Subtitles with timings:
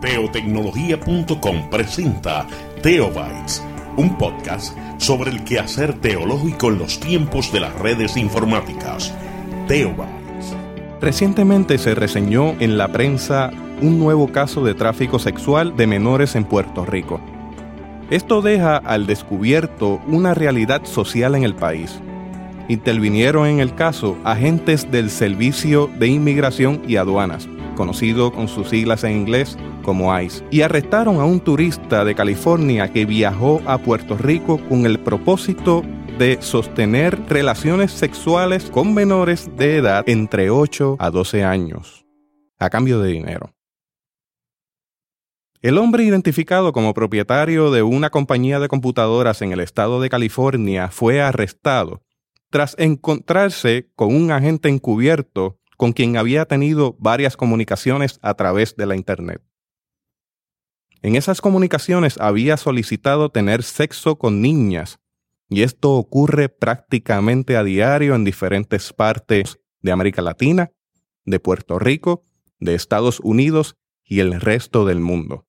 [0.00, 2.46] Teotecnología.com presenta
[2.82, 3.64] Teobytes,
[3.96, 9.12] un podcast sobre el quehacer teológico en los tiempos de las redes informáticas.
[9.66, 10.54] Teobytes.
[11.00, 13.50] Recientemente se reseñó en la prensa
[13.82, 17.20] un nuevo caso de tráfico sexual de menores en Puerto Rico.
[18.08, 21.98] Esto deja al descubierto una realidad social en el país.
[22.68, 27.48] Intervinieron en el caso agentes del Servicio de Inmigración y Aduanas,
[27.78, 32.92] conocido con sus siglas en inglés como ICE, y arrestaron a un turista de California
[32.92, 35.84] que viajó a Puerto Rico con el propósito
[36.18, 42.04] de sostener relaciones sexuales con menores de edad entre 8 a 12 años,
[42.58, 43.54] a cambio de dinero.
[45.62, 50.88] El hombre identificado como propietario de una compañía de computadoras en el estado de California
[50.88, 52.02] fue arrestado
[52.50, 58.84] tras encontrarse con un agente encubierto con quien había tenido varias comunicaciones a través de
[58.84, 59.40] la Internet.
[61.02, 64.98] En esas comunicaciones había solicitado tener sexo con niñas,
[65.48, 70.72] y esto ocurre prácticamente a diario en diferentes partes de América Latina,
[71.24, 72.24] de Puerto Rico,
[72.58, 75.46] de Estados Unidos y el resto del mundo.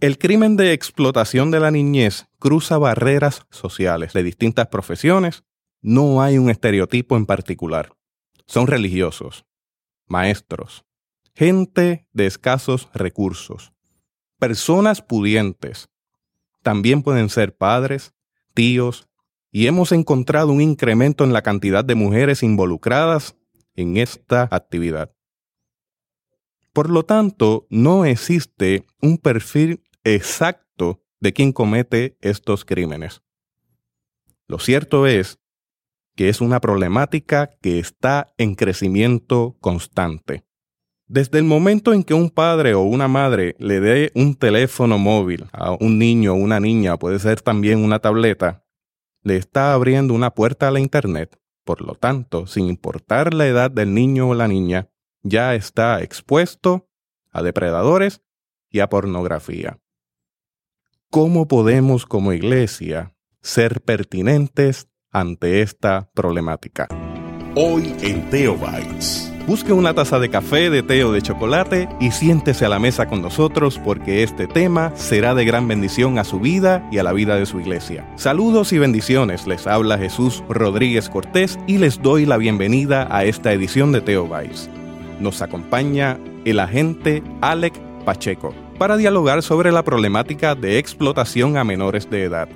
[0.00, 5.44] El crimen de explotación de la niñez cruza barreras sociales de distintas profesiones
[5.86, 7.92] no hay un estereotipo en particular.
[8.44, 9.46] Son religiosos,
[10.08, 10.84] maestros,
[11.32, 13.72] gente de escasos recursos,
[14.40, 15.88] personas pudientes.
[16.64, 18.14] También pueden ser padres,
[18.52, 19.08] tíos,
[19.52, 23.36] y hemos encontrado un incremento en la cantidad de mujeres involucradas
[23.76, 25.14] en esta actividad.
[26.72, 33.22] Por lo tanto, no existe un perfil exacto de quien comete estos crímenes.
[34.48, 35.38] Lo cierto es
[36.16, 40.44] que es una problemática que está en crecimiento constante.
[41.06, 45.46] Desde el momento en que un padre o una madre le dé un teléfono móvil
[45.52, 48.64] a un niño o una niña, puede ser también una tableta,
[49.22, 51.38] le está abriendo una puerta a la Internet.
[51.64, 54.88] Por lo tanto, sin importar la edad del niño o la niña,
[55.22, 56.88] ya está expuesto
[57.30, 58.22] a depredadores
[58.70, 59.78] y a pornografía.
[61.10, 66.88] ¿Cómo podemos como iglesia ser pertinentes ante esta problemática.
[67.54, 69.32] Hoy en Teobytes.
[69.46, 73.06] Busque una taza de café, de té o de chocolate y siéntese a la mesa
[73.06, 77.14] con nosotros porque este tema será de gran bendición a su vida y a la
[77.14, 78.06] vida de su iglesia.
[78.16, 83.54] Saludos y bendiciones, les habla Jesús Rodríguez Cortés y les doy la bienvenida a esta
[83.54, 84.68] edición de Teobytes.
[85.18, 87.72] Nos acompaña el agente Alec
[88.04, 92.48] Pacheco para dialogar sobre la problemática de explotación a menores de edad.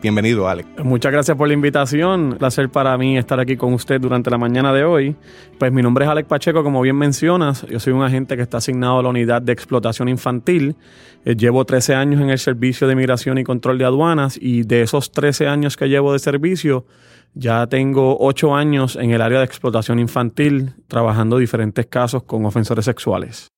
[0.00, 0.68] Bienvenido, Alex.
[0.84, 2.32] Muchas gracias por la invitación.
[2.32, 5.16] Un placer para mí estar aquí con usted durante la mañana de hoy.
[5.58, 7.66] Pues mi nombre es Alex Pacheco, como bien mencionas.
[7.66, 10.76] Yo soy un agente que está asignado a la unidad de explotación infantil.
[11.24, 14.82] Eh, llevo 13 años en el servicio de migración y control de aduanas y de
[14.82, 16.86] esos 13 años que llevo de servicio,
[17.34, 22.84] ya tengo 8 años en el área de explotación infantil, trabajando diferentes casos con ofensores
[22.84, 23.48] sexuales.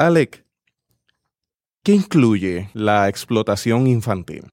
[0.00, 0.44] Alex,
[1.84, 4.48] ¿qué incluye la explotación infantil?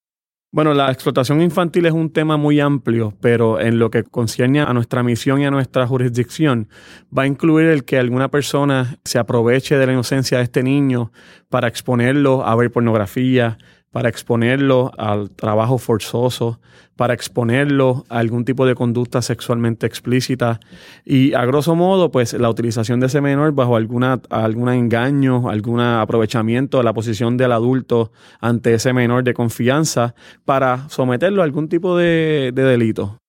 [0.55, 4.71] Bueno, la explotación infantil es un tema muy amplio, pero en lo que concierne a
[4.71, 6.69] nuestra misión y a nuestra jurisdicción,
[7.11, 11.11] va a incluir el que alguna persona se aproveche de la inocencia de este niño
[11.49, 13.57] para exponerlo a ver pornografía,
[13.95, 16.59] para exponerlo al trabajo forzoso,
[16.97, 20.59] para exponerlo a algún tipo de conducta sexualmente explícita
[21.06, 25.79] y a grosso modo pues la utilización de ese menor bajo alguna algún engaño, algún
[25.79, 28.11] aprovechamiento de la posición del adulto
[28.41, 30.13] ante ese menor de confianza
[30.44, 33.22] para someterlo a algún tipo de, de delito.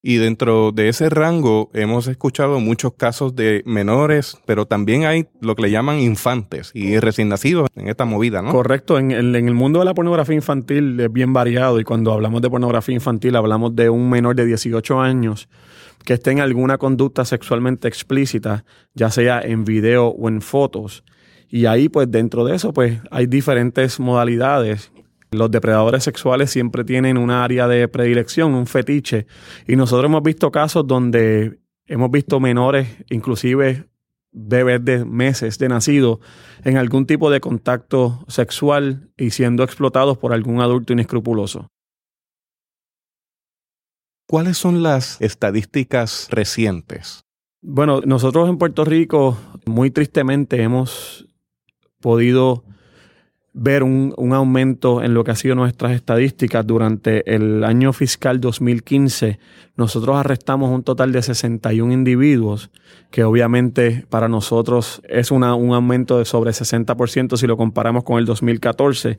[0.00, 5.56] Y dentro de ese rango hemos escuchado muchos casos de menores, pero también hay lo
[5.56, 8.52] que le llaman infantes y recién nacidos en esta movida, ¿no?
[8.52, 12.48] Correcto, en, el mundo de la pornografía infantil es bien variado y cuando hablamos de
[12.48, 15.48] pornografía infantil hablamos de un menor de 18 años
[16.04, 21.02] que esté en alguna conducta sexualmente explícita, ya sea en video o en fotos.
[21.48, 24.92] Y ahí, pues dentro de eso, pues hay diferentes modalidades
[25.30, 29.26] los depredadores sexuales siempre tienen un área de predilección, un fetiche.
[29.66, 33.88] Y nosotros hemos visto casos donde hemos visto menores, inclusive
[34.30, 36.20] bebés de meses de nacido,
[36.64, 41.68] en algún tipo de contacto sexual y siendo explotados por algún adulto inescrupuloso.
[44.26, 47.24] ¿Cuáles son las estadísticas recientes?
[47.62, 51.26] Bueno, nosotros en Puerto Rico, muy tristemente, hemos
[52.00, 52.64] podido
[53.60, 56.64] ver un, un, aumento en lo que ha sido nuestras estadísticas.
[56.64, 59.40] Durante el año fiscal 2015,
[59.76, 62.70] nosotros arrestamos un total de 61 individuos,
[63.10, 68.18] que obviamente para nosotros es una, un aumento de sobre 60% si lo comparamos con
[68.18, 69.16] el 2014.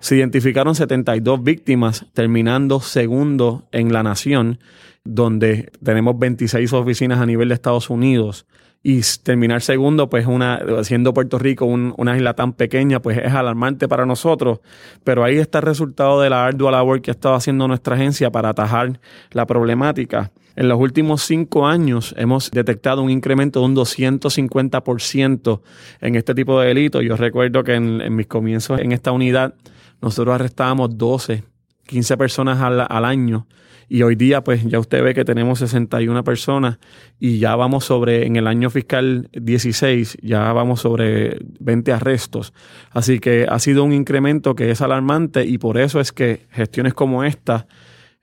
[0.00, 4.58] Se identificaron 72 víctimas, terminando segundo en la nación,
[5.04, 8.46] donde tenemos 26 oficinas a nivel de Estados Unidos
[8.88, 13.88] y terminar segundo, pues una, siendo Puerto Rico una isla tan pequeña, pues es alarmante
[13.88, 14.60] para nosotros.
[15.02, 18.30] Pero ahí está el resultado de la ardua labor que ha estado haciendo nuestra agencia
[18.30, 19.00] para atajar
[19.32, 20.30] la problemática.
[20.54, 25.60] En los últimos cinco años hemos detectado un incremento de un 250%
[26.00, 27.02] en este tipo de delitos.
[27.02, 29.54] Yo recuerdo que en, mis comienzos en esta unidad
[30.00, 31.42] nosotros arrestábamos 12,
[31.88, 33.48] 15 personas al año
[33.88, 36.78] y hoy día, pues ya usted ve que tenemos 61 personas
[37.20, 42.52] y ya vamos sobre, en el año fiscal 16, ya vamos sobre 20 arrestos.
[42.90, 46.94] Así que ha sido un incremento que es alarmante y por eso es que gestiones
[46.94, 47.68] como esta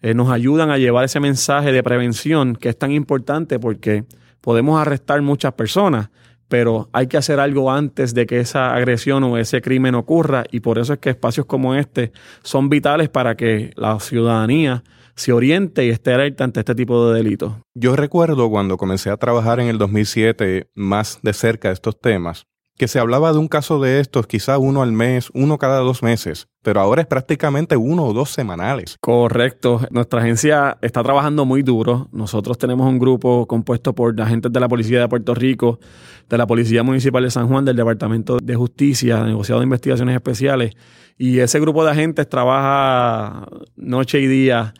[0.02, 4.04] eh, nos ayudan a llevar ese mensaje de prevención que es tan importante porque
[4.42, 6.10] podemos arrestar muchas personas,
[6.50, 10.60] pero hay que hacer algo antes de que esa agresión o ese crimen ocurra y
[10.60, 12.12] por eso es que espacios como este
[12.44, 14.84] son vitales para que la ciudadanía
[15.16, 17.54] se oriente y esté alerta ante este tipo de delitos.
[17.74, 22.48] Yo recuerdo cuando comencé a trabajar en el 2007 más de cerca de estos temas,
[22.78, 26.02] que se hablaba de un caso de estos, quizá uno al mes, uno cada dos
[26.02, 28.98] meses, pero ahora es prácticamente uno o dos semanales.
[29.00, 29.82] Correcto.
[29.92, 32.10] Nuestra agencia está trabajando muy duro.
[32.12, 35.80] Nosotros tenemos un grupo compuesto por agentes de la Policía de Puerto Rico,
[36.28, 40.74] de la Policía Municipal de San Juan, del Departamento de Justicia, negociado de investigaciones especiales,
[41.18, 44.74] y ese grupo de agentes trabaja noche y día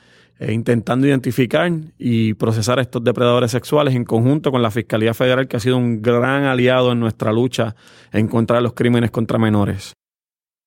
[0.44, 5.48] eh, intentando identificar y procesar a estos depredadores sexuales en conjunto con la Fiscalía Federal,
[5.48, 7.76] que ha sido un gran aliado en nuestra lucha
[8.12, 9.94] en contra de los crímenes contra menores.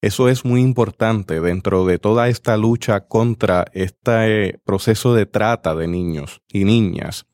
[0.02, 5.88] Eso es muy importante dentro de toda esta lucha contra este proceso de trata de
[5.88, 7.26] niños y niñas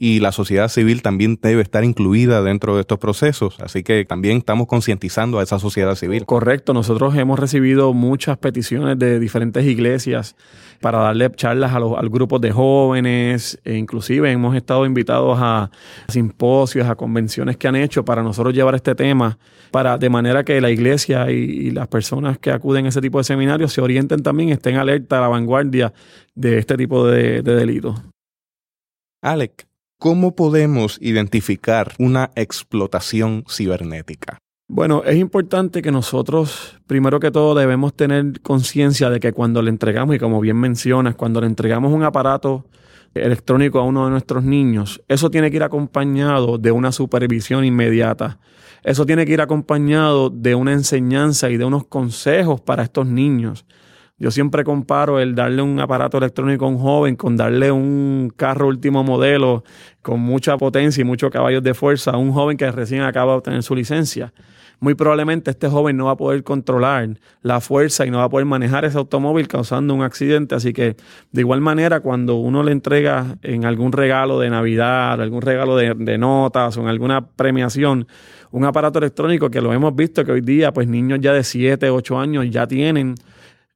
[0.00, 3.58] y la sociedad civil también debe estar incluida dentro de estos procesos.
[3.60, 6.24] Así que también estamos concientizando a esa sociedad civil.
[6.24, 10.36] Correcto, nosotros hemos recibido muchas peticiones de diferentes iglesias
[10.80, 15.70] para darle charlas a los grupos de jóvenes, e inclusive hemos estado invitados a
[16.06, 19.38] simposios, a convenciones que han hecho para nosotros llevar este tema,
[19.72, 23.24] para de manera que la iglesia y, las personas que acuden a ese tipo de
[23.24, 25.92] seminarios se orienten también, estén alerta a la vanguardia
[26.34, 28.00] de este tipo de, de delitos.
[29.20, 29.67] Alec,
[30.00, 34.38] ¿Cómo podemos identificar una explotación cibernética?
[34.68, 39.70] Bueno, es importante que nosotros, primero que todo, debemos tener conciencia de que cuando le
[39.70, 42.64] entregamos, y como bien mencionas, cuando le entregamos un aparato
[43.12, 48.38] electrónico a uno de nuestros niños, eso tiene que ir acompañado de una supervisión inmediata.
[48.84, 53.66] Eso tiene que ir acompañado de una enseñanza y de unos consejos para estos niños.
[54.20, 58.66] Yo siempre comparo el darle un aparato electrónico a un joven con darle un carro
[58.66, 59.62] último modelo
[60.02, 63.38] con mucha potencia y muchos caballos de fuerza a un joven que recién acaba de
[63.38, 64.32] obtener su licencia.
[64.80, 68.28] Muy probablemente este joven no va a poder controlar la fuerza y no va a
[68.28, 70.56] poder manejar ese automóvil causando un accidente.
[70.56, 70.96] Así que
[71.30, 75.94] de igual manera cuando uno le entrega en algún regalo de Navidad, algún regalo de,
[75.94, 78.08] de notas o en alguna premiación,
[78.50, 81.90] un aparato electrónico que lo hemos visto que hoy día pues niños ya de 7,
[81.90, 83.14] 8 años ya tienen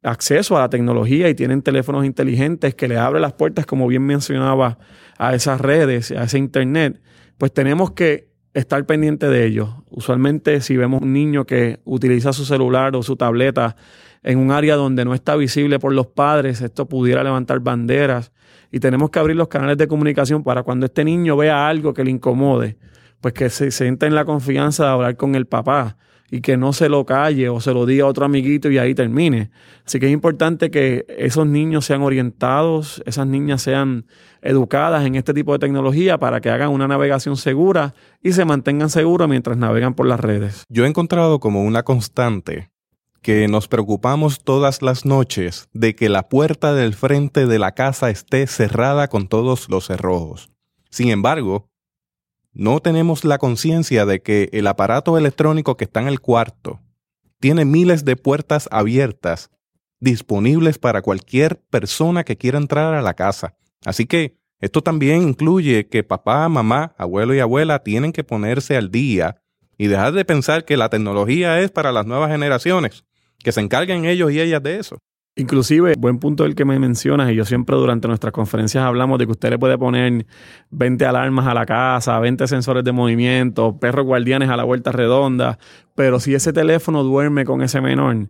[0.03, 4.03] acceso a la tecnología y tienen teléfonos inteligentes que le abren las puertas, como bien
[4.03, 4.79] mencionaba,
[5.19, 7.01] a esas redes, a ese internet,
[7.39, 9.71] pues tenemos que estar pendiente de ellos.
[9.89, 13.77] Usualmente si vemos un niño que utiliza su celular o su tableta
[14.23, 18.33] en un área donde no está visible por los padres, esto pudiera levantar banderas
[18.71, 22.05] y tenemos que abrir los canales de comunicación para cuando este niño vea algo que
[22.05, 22.77] le incomode,
[23.21, 25.97] pues que se sienta en la confianza de hablar con el papá
[26.33, 28.95] y que no se lo calle o se lo diga a otro amiguito y ahí
[28.95, 29.51] termine.
[29.85, 34.07] Así que es importante que esos niños sean orientados, esas niñas sean
[34.41, 38.89] educadas en este tipo de tecnología para que hagan una navegación segura y se mantengan
[38.89, 40.65] seguros mientras navegan por las redes.
[40.71, 42.71] Yo he encontrado como una constante
[43.21, 48.09] que nos preocupamos todas las noches de que la puerta del frente de la casa
[48.09, 50.49] esté cerrada con todos los cerrojos.
[50.89, 51.69] Sin embargo,
[52.53, 56.81] no tenemos la conciencia de que el aparato electrónico que está en el cuarto
[57.41, 59.51] tiene miles de puertas abiertas
[60.01, 63.55] disponibles para cualquier persona que quiera entrar a la casa.
[63.85, 68.91] Así que esto también incluye que papá, mamá, abuelo y abuela tienen que ponerse al
[68.91, 69.43] día
[69.79, 73.05] y dejar de pensar que la tecnología es para las nuevas generaciones,
[73.39, 74.99] que se encarguen ellos y ellas de eso.
[75.35, 79.25] Inclusive, buen punto el que me mencionas, y yo siempre durante nuestras conferencias hablamos de
[79.25, 80.27] que usted le puede poner
[80.71, 85.59] 20 alarmas a la casa, 20 sensores de movimiento, perros guardianes a la vuelta redonda,
[85.95, 88.29] pero si ese teléfono duerme con ese menor,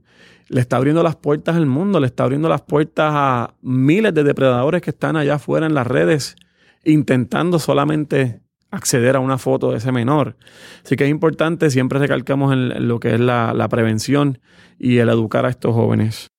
[0.49, 4.23] le está abriendo las puertas al mundo, le está abriendo las puertas a miles de
[4.23, 6.37] depredadores que están allá afuera en las redes
[6.85, 10.37] intentando solamente acceder a una foto de ese menor.
[10.85, 14.39] Así que es importante, siempre recalcamos en, lo que es la, la prevención
[14.79, 16.32] y el educar a estos jóvenes.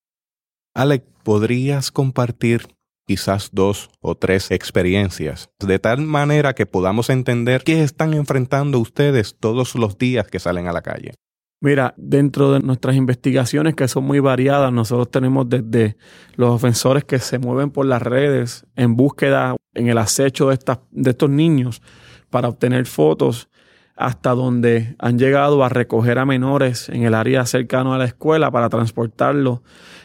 [0.75, 2.65] Alec, ¿podrías compartir
[3.05, 9.37] quizás dos o tres experiencias, de tal manera que podamos entender qué están enfrentando ustedes
[9.39, 11.13] todos los días que salen a la calle?
[11.61, 15.95] Mira, dentro de nuestras investigaciones que son muy variadas, nosotros tenemos desde
[16.37, 20.57] los ofensores que se mueven por las redes en búsqueda, en el acecho de,
[20.89, 21.83] de estos niños
[22.31, 23.47] para obtener fotos,
[23.95, 28.49] hasta donde han llegado a recoger a menores en el área cercano a la escuela
[28.49, 29.61] para transportarlos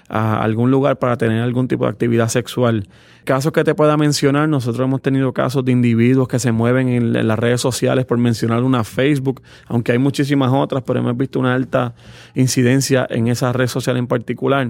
[0.08, 2.88] a algún lugar para tener algún tipo de actividad sexual.
[3.24, 7.28] Casos que te pueda mencionar, nosotros hemos tenido casos de individuos que se mueven en,
[7.28, 11.54] las redes sociales, por mencionar una Facebook, aunque hay muchísimas otras, pero hemos visto una
[11.54, 11.94] alta
[12.34, 14.68] incidencia en esa red social en particular.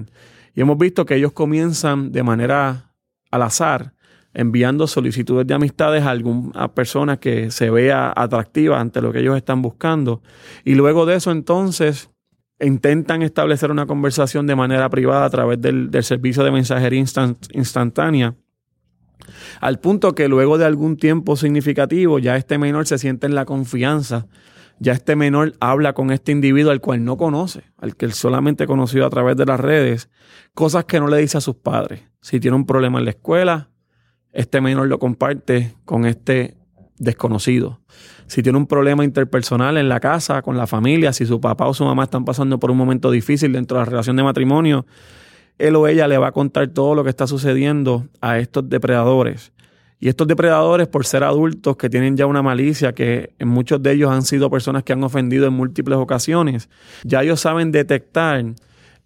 [0.54, 2.92] Y hemos visto que ellos comienzan de manera
[3.30, 3.94] al azar
[4.34, 9.36] enviando solicitudes de amistades a alguna persona que se vea atractiva ante lo que ellos
[9.36, 10.22] están buscando.
[10.64, 12.10] Y luego de eso entonces
[12.60, 17.04] intentan establecer una conversación de manera privada a través del, servicio de mensajería
[17.52, 18.34] instantánea.
[19.60, 23.44] Al punto que luego de algún tiempo significativo ya este menor se siente en la
[23.44, 24.26] confianza,
[24.80, 28.66] ya este menor habla con este individuo al cual no conoce, al que él solamente
[28.66, 30.08] conoció a través de las redes,
[30.54, 32.02] cosas que no le dice a sus padres.
[32.20, 33.70] Si tiene un problema en la escuela,
[34.32, 36.57] este menor lo comparte con este
[36.98, 37.80] desconocido.
[38.26, 41.74] Si tiene un problema interpersonal en la casa, con la familia, si su papá o
[41.74, 44.86] su mamá están pasando por un momento difícil dentro de la relación de matrimonio,
[45.58, 49.52] él o ella le va a contar todo lo que está sucediendo a estos depredadores.
[50.00, 53.92] Y estos depredadores, por ser adultos que tienen ya una malicia, que en muchos de
[53.92, 56.68] ellos han sido personas que han ofendido en múltiples ocasiones,
[57.02, 58.44] ya ellos saben detectar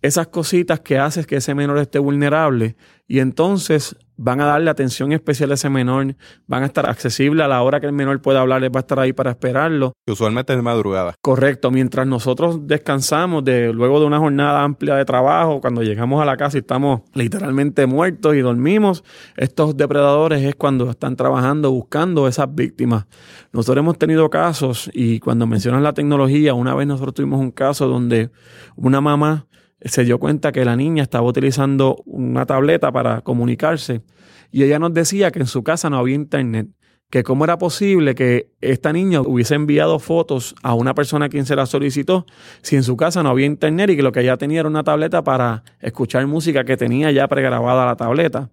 [0.03, 5.13] esas cositas que hacen que ese menor esté vulnerable y entonces van a darle atención
[5.13, 6.15] especial a ese menor,
[6.47, 9.01] van a estar accesibles a la hora que el menor pueda hablar, va a estar
[9.01, 9.95] ahí para esperarlo.
[10.07, 11.15] Usualmente es de madrugada.
[11.21, 16.25] Correcto, mientras nosotros descansamos de luego de una jornada amplia de trabajo, cuando llegamos a
[16.25, 19.03] la casa y estamos literalmente muertos y dormimos,
[19.37, 23.07] estos depredadores es cuando están trabajando buscando esas víctimas.
[23.53, 27.89] Nosotros hemos tenido casos y cuando mencionas la tecnología, una vez nosotros tuvimos un caso
[27.89, 28.31] donde
[28.77, 29.47] una mamá
[29.85, 34.03] se dio cuenta que la niña estaba utilizando una tableta para comunicarse
[34.51, 36.69] y ella nos decía que en su casa no había internet,
[37.11, 41.47] que cómo era posible que esta niña hubiese enviado fotos a una persona a quien
[41.47, 42.27] se la solicitó
[42.63, 44.85] si en su casa no había internet y que lo que ella tenía era una
[44.85, 48.51] tableta para escuchar música que tenía ya pregrabada la tableta.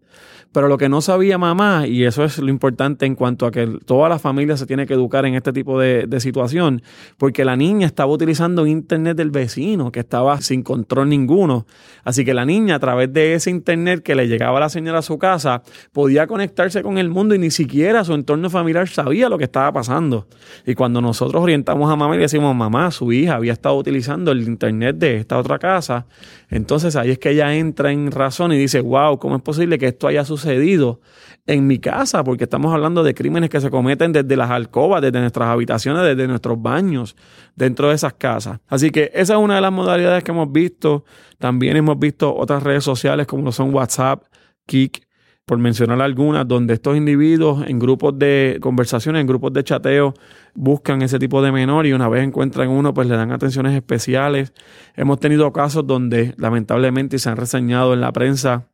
[0.51, 3.68] Pero lo que no sabía mamá, y eso es lo importante en cuanto a que
[3.86, 6.82] toda la familia se tiene que educar en este tipo de, situación,
[7.18, 11.68] porque la niña estaba utilizando internet del vecino, que estaba sin control ninguno.
[12.03, 15.00] Así que la niña, a través de ese internet que le llegaba a la señora
[15.00, 15.62] a su casa,
[15.94, 19.72] podía conectarse con el mundo y ni siquiera su entorno familiar sabía lo que estaba
[19.72, 20.27] pasando.
[20.65, 24.32] Y cuando nosotros orientamos a mamá y le decimos, mamá, su hija había estado utilizando
[24.32, 26.08] el internet de esta otra casa,
[26.50, 29.88] entonces ahí es que ella entra en razón y dice, wow, ¿cómo es posible que
[29.88, 32.24] esto haya sucedido en mi casa?
[32.24, 36.27] Porque estamos hablando de crímenes que se cometen desde las alcobas, desde nuestras habitaciones, desde
[36.27, 37.15] nuestros baños,
[37.55, 38.60] dentro de esas casas.
[38.67, 41.05] Así que esa es una de las modalidades que hemos visto.
[41.38, 44.24] También hemos visto otras redes sociales como lo son WhatsApp,
[44.65, 45.08] Kik,
[45.50, 50.13] por mencionar algunas, donde estos individuos en grupos de conversaciones, en grupos de chateo,
[50.53, 54.53] buscan ese tipo de menor y una vez encuentran uno, pues le dan atenciones especiales.
[54.96, 58.67] Hemos tenido casos donde lamentablemente se han reseñado en la prensa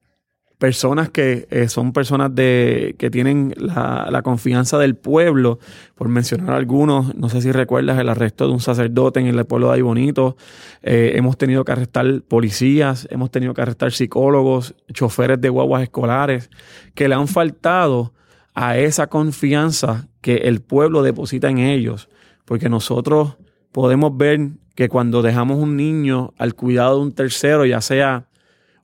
[0.57, 5.59] personas que eh, son personas de, que tienen la, confianza del pueblo,
[5.95, 9.67] por mencionar algunos, no sé si recuerdas el arresto de un sacerdote en el pueblo
[9.67, 10.37] de Aybonito,
[10.81, 16.49] eh, hemos tenido que arrestar policías, hemos tenido que arrestar psicólogos, choferes de guaguas escolares,
[16.93, 18.13] que le han faltado
[18.53, 22.07] a esa confianza que el pueblo deposita en ellos,
[22.45, 23.35] porque nosotros
[23.71, 28.27] podemos ver que cuando dejamos un niño al cuidado de un tercero, ya sea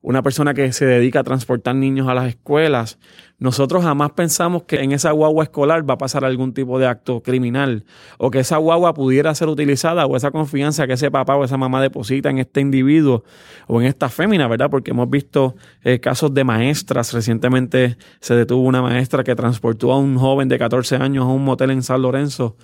[0.01, 2.97] una persona que se dedica a transportar niños a las escuelas,
[3.37, 7.21] nosotros jamás pensamos que en esa guagua escolar va a pasar algún tipo de acto
[7.21, 7.85] criminal
[8.17, 11.57] o que esa guagua pudiera ser utilizada o esa confianza que ese papá o esa
[11.57, 13.23] mamá deposita en este individuo
[13.67, 14.69] o en esta fémina, ¿verdad?
[14.69, 17.13] Porque hemos visto eh, casos de maestras.
[17.13, 21.43] Recientemente se detuvo una maestra que transportó a un joven de 14 años a un
[21.43, 22.57] motel en San Lorenzo.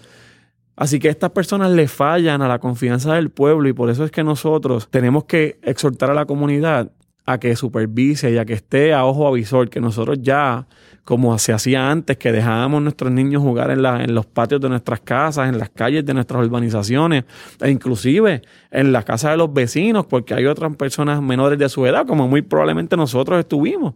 [0.75, 4.11] Así que estas personas le fallan a la confianza del pueblo y por eso es
[4.11, 6.91] que nosotros tenemos que exhortar a la comunidad
[7.27, 10.65] a que supervise y a que esté a ojo avisor, que nosotros ya,
[11.03, 15.01] como se hacía antes, que dejábamos nuestros niños jugar en, en los patios de nuestras
[15.01, 17.25] casas, en las calles de nuestras urbanizaciones,
[17.59, 18.41] e inclusive
[18.71, 22.29] en la casa de los vecinos, porque hay otras personas menores de su edad, como
[22.29, 23.95] muy probablemente nosotros estuvimos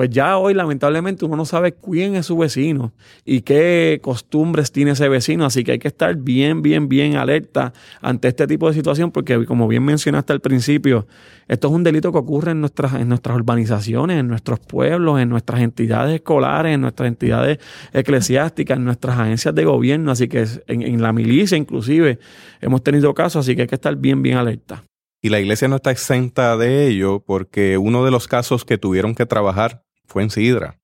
[0.00, 2.94] pues ya hoy lamentablemente uno no sabe quién es su vecino
[3.26, 7.74] y qué costumbres tiene ese vecino, así que hay que estar bien, bien, bien alerta
[8.00, 11.06] ante este tipo de situación porque como bien mencionaste al principio,
[11.48, 15.28] esto es un delito que ocurre en nuestras, en nuestras urbanizaciones, en nuestros pueblos, en
[15.28, 17.58] nuestras entidades escolares, en nuestras entidades
[17.92, 22.20] eclesiásticas, en nuestras agencias de gobierno, así que en, en la milicia inclusive
[22.62, 24.82] hemos tenido casos, así que hay que estar bien, bien alerta.
[25.22, 29.14] Y la iglesia no está exenta de ello porque uno de los casos que tuvieron
[29.14, 30.78] que trabajar fue en Sidra,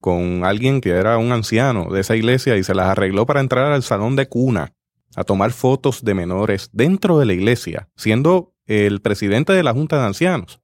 [0.00, 3.72] con alguien que era un anciano de esa iglesia y se las arregló para entrar
[3.72, 4.74] al salón de cuna
[5.16, 9.98] a tomar fotos de menores dentro de la iglesia, siendo el presidente de la Junta
[9.98, 10.60] de Ancianos.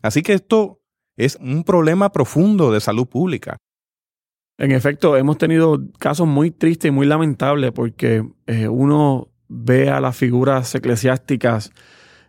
[0.00, 0.80] Así que esto
[1.16, 3.56] es un problema profundo de salud pública.
[4.58, 10.00] En efecto, hemos tenido casos muy tristes y muy lamentables porque eh, uno ve a
[10.00, 11.72] las figuras eclesiásticas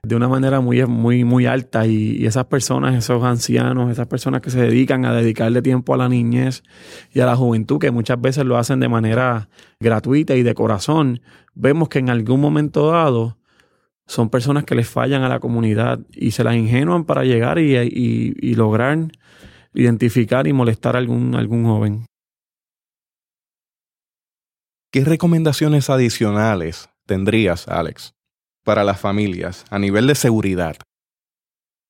[0.04, 4.50] de una manera muy, muy, muy alta y, esas personas, esos ancianos, esas personas que
[4.50, 6.64] se dedican a dedicarle tiempo a la niñez
[7.14, 9.50] y a la juventud, que muchas veces lo hacen de manera
[9.80, 11.22] gratuita y de corazón,
[11.54, 13.38] vemos que en algún momento dado
[14.06, 17.76] son personas que les fallan a la comunidad y se las ingenuan para llegar y,
[17.76, 19.10] y lograr
[19.78, 22.06] identificar y molestar a algún, algún joven.
[24.92, 28.14] ¿Qué recomendaciones adicionales tendrías, Alex,
[28.68, 30.76] para las familias a nivel de seguridad?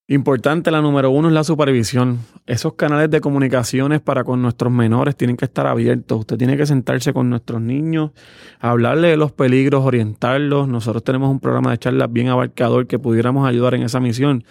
[0.08, 2.20] Importante, la número uno es la supervisión.
[2.46, 6.20] Esos canales de comunicaciones para con nuestros menores tienen que estar abiertos.
[6.20, 8.12] Usted tiene que sentarse con nuestros niños,
[8.60, 10.68] hablarle de los peligros, orientarlos.
[10.68, 14.44] Nosotros tenemos un programa de charlas bien abarcador que pudiéramos ayudar en esa misión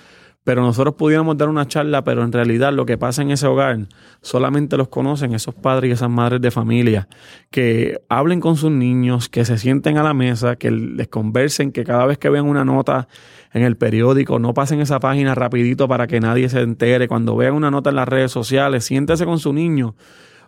[0.46, 3.88] pero nosotros pudiéramos dar una charla, pero en realidad lo que pasa en ese hogar
[4.22, 7.08] solamente los conocen esos padres y esas madres de familia,
[7.50, 11.82] que hablen con sus niños, que se sienten a la mesa, que les conversen, que
[11.82, 13.08] cada vez que vean una nota
[13.52, 17.54] en el periódico, no pasen esa página rapidito para que nadie se entere, cuando vean
[17.54, 19.96] una nota en las redes sociales, siéntese con su niño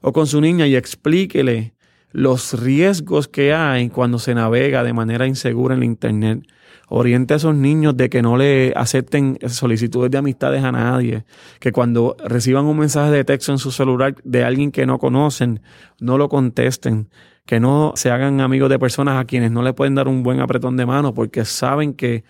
[0.01, 1.75] o con su niña y explíquele
[2.13, 6.47] los riesgos que hay cuando se navega de manera insegura en la Internet
[6.89, 11.25] oriente a esos niños de que no le acepten solicitudes de amistades a nadie,
[11.61, 15.61] que cuando reciban un mensaje de texto en su celular de alguien que no conocen,
[16.01, 17.09] no lo contesten,
[17.45, 20.41] que no se hagan amigos de personas a quienes no le pueden dar un buen
[20.41, 22.25] apretón de mano porque saben que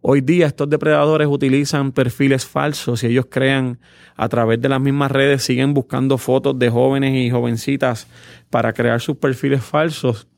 [0.00, 3.78] hoy día estos depredadores utilizan perfiles falsos y ellos crean
[4.16, 8.06] a través de las mismas redes, siguen buscando fotos de jóvenes y jovencitas
[8.50, 10.28] para crear sus perfiles falsos.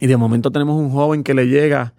[0.00, 1.94] Y de momento tenemos un joven que le llega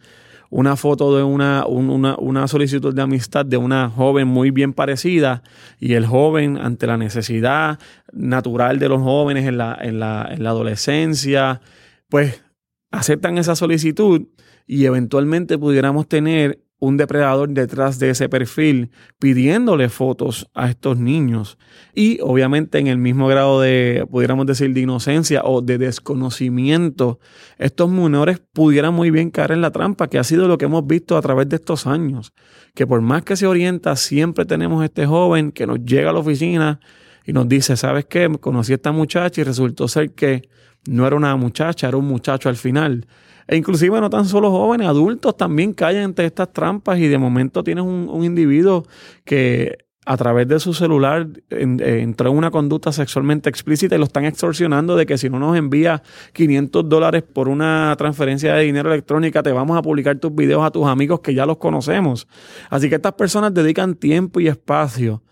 [0.49, 5.43] una foto de una, una, solicitud de amistad de una joven muy bien parecida
[5.79, 7.79] y el joven ante la necesidad
[8.11, 11.61] natural de los jóvenes en la, en la, en la adolescencia,
[12.09, 12.43] pues
[12.91, 14.27] aceptan esa solicitud
[14.67, 21.57] y eventualmente pudiéramos tener un depredador detrás de ese perfil pidiéndole fotos a estos niños.
[21.93, 27.19] Y obviamente en el mismo grado de, pudiéramos decir, de inocencia o de desconocimiento,
[27.57, 30.85] estos menores pudieran muy bien caer en la trampa, que ha sido lo que hemos
[30.85, 32.33] visto a través de estos años.
[32.73, 36.19] Que por más que se orienta, siempre tenemos este joven que nos llega a la
[36.19, 36.79] oficina
[37.25, 38.29] y nos dice, ¿sabes qué?
[38.39, 40.47] Conocí a esta muchacha y resultó ser que
[40.87, 43.07] no era una muchacha, era un muchacho al final.
[43.47, 47.63] E inclusive no tan solo jóvenes, adultos también caen entre estas trampas y de momento
[47.63, 48.85] tienes un, individuo
[49.23, 54.05] que a través de su celular eh, entró en una conducta sexualmente explícita y lo
[54.05, 58.91] están extorsionando de que si no nos envía 500 dólares por una transferencia de dinero
[58.91, 62.27] electrónica, te vamos a publicar tus videos a tus amigos que ya los conocemos.
[62.69, 65.23] Así que estas personas dedican tiempo y espacio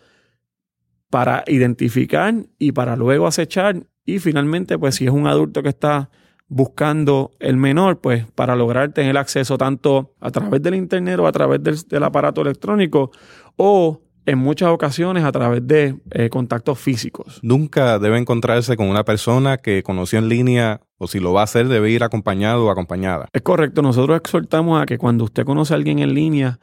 [1.13, 6.09] para identificar y para luego acechar y finalmente, pues si es un adulto que está
[6.47, 11.31] buscando el menor, pues para lograr tener acceso tanto a través del internet o a
[11.31, 13.11] través del, aparato electrónico
[13.57, 17.39] o en muchas ocasiones a través de eh, contactos físicos.
[17.43, 21.43] Nunca debe encontrarse con una persona que conoció en línea o si lo va a
[21.43, 23.27] hacer debe ir acompañado o acompañada.
[23.33, 26.59] Es correcto, nosotros exhortamos a que cuando usted conoce a alguien en línea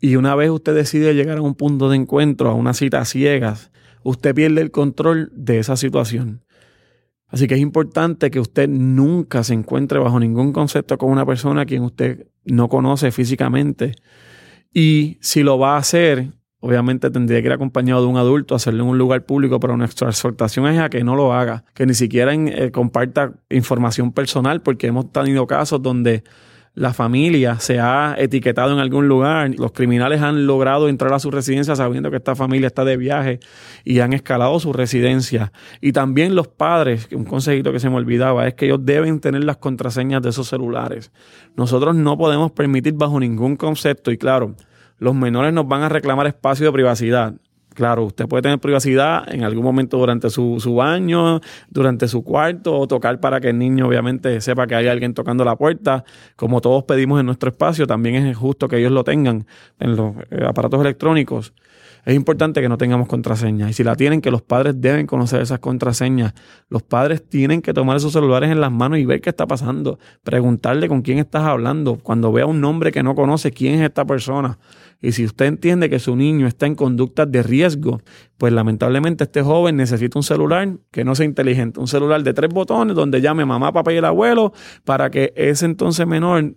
[0.00, 3.70] y una vez usted decide llegar a un punto de encuentro, a una cita ciegas,
[4.04, 6.42] usted pierde el control de esa situación.
[7.28, 11.62] Así que es importante que usted nunca se encuentre bajo ningún concepto con una persona
[11.62, 13.94] a quien usted no conoce físicamente.
[14.72, 18.84] Y si lo va a hacer, obviamente tendría que ir acompañado de un adulto, hacerlo
[18.84, 21.94] en un lugar público, pero nuestra exhortación es a que no lo haga, que ni
[21.94, 26.24] siquiera eh, comparta información personal, porque hemos tenido casos donde
[26.74, 31.30] la familia se ha etiquetado en algún lugar, los criminales han logrado entrar a su
[31.30, 33.40] residencia sabiendo que esta familia está de viaje
[33.84, 35.52] y han escalado su residencia.
[35.82, 39.44] Y también los padres, un consejito que se me olvidaba, es que ellos deben tener
[39.44, 41.12] las contraseñas de esos celulares.
[41.56, 44.54] Nosotros no podemos permitir bajo ningún concepto, y claro,
[44.98, 47.34] los menores nos van a reclamar espacio de privacidad.
[47.74, 52.78] Claro, usted puede tener privacidad en algún momento durante su, su, baño, durante su cuarto,
[52.78, 56.04] o tocar para que el niño obviamente sepa que hay alguien tocando la puerta.
[56.36, 59.46] Como todos pedimos en nuestro espacio, también es justo que ellos lo tengan
[59.78, 61.52] en los eh, aparatos electrónicos.
[62.04, 63.70] Es importante que no tengamos contraseñas.
[63.70, 66.34] Y si la tienen, que los padres deben conocer esas contraseñas.
[66.68, 70.00] Los padres tienen que tomar esos celulares en las manos y ver qué está pasando.
[70.24, 71.98] Preguntarle con quién estás hablando.
[72.02, 74.58] Cuando vea un nombre que no conoce, quién es esta persona.
[75.02, 78.00] Y si usted entiende que su niño está en conductas de riesgo,
[78.38, 82.50] pues lamentablemente este joven necesita un celular que no sea inteligente, un celular de tres
[82.50, 84.52] botones donde llame mamá, papá y el abuelo
[84.84, 86.54] para que ese entonces menor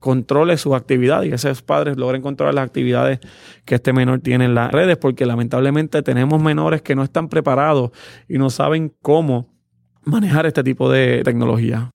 [0.00, 3.20] controle sus actividades y esos padres logren controlar las actividades
[3.64, 7.92] que este menor tiene en las redes, porque lamentablemente tenemos menores que no están preparados
[8.28, 9.54] y no saben cómo
[10.04, 11.90] manejar este tipo de tecnología.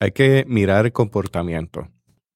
[0.00, 1.88] Hay que mirar el comportamiento.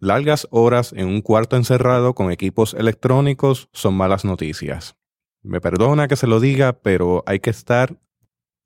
[0.06, 4.94] Largas horas en un cuarto encerrado con equipos electrónicos son malas noticias.
[5.42, 7.98] Me perdona que se lo diga, pero hay que estar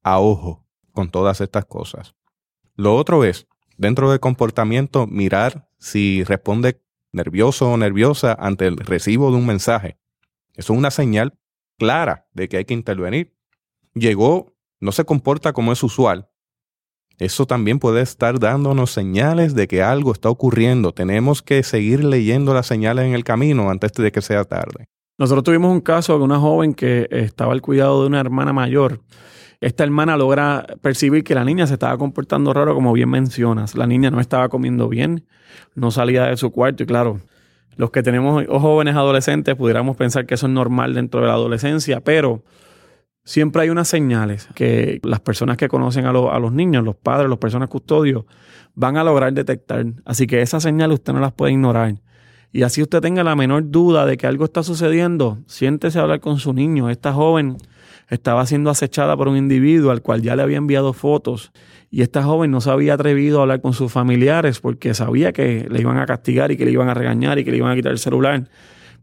[0.02, 2.14] a ojo con todas estas cosas.
[2.76, 3.48] Lo otro es,
[3.78, 9.96] dentro del comportamiento, mirar si responde nervioso o nerviosa ante el recibo de un mensaje.
[10.52, 11.38] Eso es una señal
[11.78, 13.34] clara de que hay que intervenir.
[13.94, 16.29] Llegó, no se comporta como es usual,
[17.20, 20.92] eso también puede estar dándonos señales de que algo está ocurriendo.
[20.92, 24.86] Tenemos que seguir leyendo las señales en el camino antes de que sea tarde.
[25.18, 29.02] Nosotros tuvimos un caso de una joven que estaba al cuidado de una hermana mayor.
[29.60, 33.74] Esta hermana logra percibir que la niña se estaba comportando raro, como bien mencionas.
[33.74, 35.26] La niña no estaba comiendo bien,
[35.74, 37.20] no salía de su cuarto y claro,
[37.76, 42.00] los que tenemos jóvenes adolescentes pudiéramos pensar que eso es normal dentro de la adolescencia,
[42.00, 42.42] pero
[43.30, 47.38] siempre hay unas señales que las personas que conocen a, los niños, los padres, las
[47.38, 48.24] personas custodios,
[48.74, 49.86] van a lograr detectar.
[50.04, 51.94] Así que esas señales usted no las puede ignorar.
[52.52, 56.18] Y así usted tenga la menor duda de que algo está sucediendo, siéntese a hablar
[56.18, 56.90] con su niño.
[56.90, 57.58] Esta joven
[58.08, 61.52] estaba siendo acechada por un individuo al cual ya le había enviado fotos
[61.88, 65.68] y esta joven no se había atrevido a hablar con sus familiares porque sabía que
[65.70, 67.76] le iban a castigar y que le iban a regañar y que le iban a
[67.76, 68.48] quitar el celular.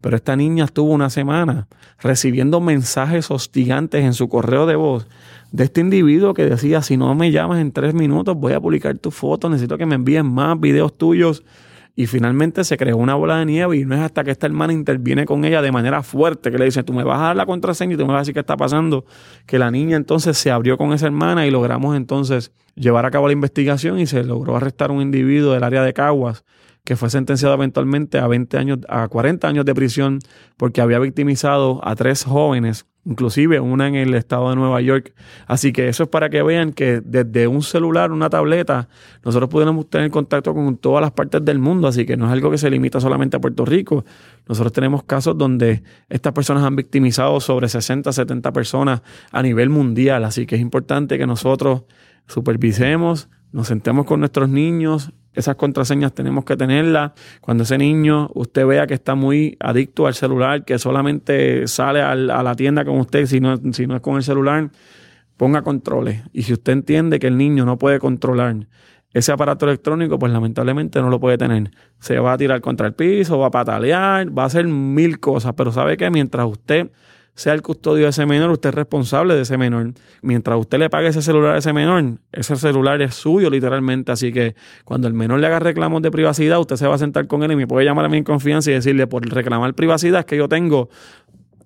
[0.01, 1.67] Pero esta niña estuvo una semana
[1.99, 5.07] recibiendo mensajes hostigantes en su correo de voz
[5.51, 8.97] de este individuo que decía, si no me llamas en tres minutos, voy a publicar
[8.97, 11.43] tu foto, necesito que me envíen más videos tuyos.
[11.95, 14.71] Y finalmente se creó una bola de nieve y no es hasta que esta hermana
[14.71, 17.47] interviene con ella de manera fuerte, que le dice, tú me vas a dar la
[17.47, 19.03] contraseña y tú me vas a decir qué está pasando,
[19.47, 23.25] que la niña entonces se abrió con esa hermana y logramos entonces llevar a cabo
[23.25, 26.45] la investigación y se logró arrestar a un individuo del área de Caguas
[26.87, 30.19] que fue sentenciado eventualmente a 20 años, a 40 años de prisión
[30.55, 35.13] porque había victimizado a tres jóvenes, inclusive una en el estado de Nueva York.
[35.47, 38.87] Así que eso es para que vean que desde un celular, una tableta,
[39.25, 42.49] nosotros podemos tener contacto con todas las partes del mundo, así que no es algo
[42.49, 44.05] que se limita solamente a Puerto Rico.
[44.47, 49.01] Nosotros tenemos casos donde estas personas han victimizado sobre 60, 70 personas
[49.33, 51.83] a nivel mundial, así que es importante que nosotros
[52.27, 57.13] supervisemos, nos sentemos con nuestros niños, esas contraseñas tenemos que tenerlas.
[57.41, 62.13] Cuando ese niño usted vea que está muy adicto al celular, que solamente sale a
[62.15, 64.69] la tienda con usted, si no, si no es con el celular,
[65.37, 66.21] ponga controles.
[66.33, 68.67] Y si usted entiende que el niño no puede controlar
[69.11, 71.71] ese aparato electrónico, pues lamentablemente no lo puede tener.
[71.97, 75.53] Se va a tirar contra el piso, va a patalear, va a hacer mil cosas,
[75.57, 76.91] pero sabe que mientras usted
[77.37, 79.93] sea el custodio de ese menor, usted es responsable de ese menor.
[80.23, 84.11] Mientras usted le pague ese celular a ese menor, ese celular es suyo literalmente.
[84.11, 87.27] Así que cuando el menor le haga reclamos de privacidad, usted se va a sentar
[87.27, 90.21] con él y me puede llamar a mí en confianza y decirle, por reclamar privacidad
[90.21, 90.89] es que yo tengo